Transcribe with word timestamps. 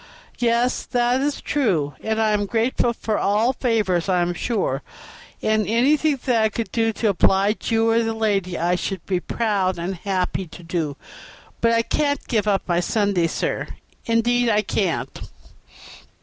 "Yes, 0.39 0.73
sir, 0.73 0.87
that 0.93 1.21
is 1.21 1.41
true, 1.41 1.93
and 2.03 2.19
I 2.19 2.31
am 2.31 2.47
grateful 2.47 2.91
for 2.91 3.19
all 3.19 3.53
favors, 3.53 4.09
I 4.09 4.23
am 4.23 4.33
sure; 4.33 4.81
and 5.43 5.67
anything 5.67 6.19
that 6.25 6.41
I 6.41 6.49
could 6.49 6.71
do 6.71 6.91
to 6.93 7.09
oblige 7.09 7.69
you, 7.71 7.91
or 7.91 8.01
the 8.01 8.15
lady, 8.15 8.57
I 8.57 8.73
should 8.73 9.05
be 9.05 9.19
proud 9.19 9.77
and 9.77 9.93
happy 9.93 10.47
to 10.47 10.63
do; 10.63 10.97
but 11.61 11.71
I 11.71 11.83
can't 11.83 12.27
give 12.27 12.47
up 12.47 12.63
my 12.67 12.79
Sundays, 12.79 13.31
sir, 13.33 13.67
indeed 14.07 14.49
I 14.49 14.63
can't. 14.63 15.29